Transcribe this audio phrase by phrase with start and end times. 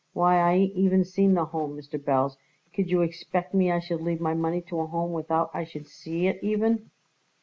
[0.13, 2.03] Why, I ain't even seen the Home, Mr.
[2.03, 2.35] Belz.
[2.73, 5.85] Could you expect me I should leave my money to a Home without I should
[5.85, 6.89] see it even?"